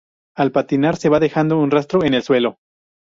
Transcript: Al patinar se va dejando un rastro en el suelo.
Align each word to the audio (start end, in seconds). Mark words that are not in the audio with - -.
Al 0.35 0.51
patinar 0.51 0.95
se 0.95 1.09
va 1.09 1.19
dejando 1.19 1.59
un 1.59 1.69
rastro 1.69 2.03
en 2.03 2.15
el 2.15 2.23
suelo. 2.23 2.57